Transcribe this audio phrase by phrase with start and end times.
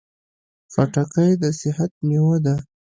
[0.73, 2.55] خټکی د صحت مېوه ده.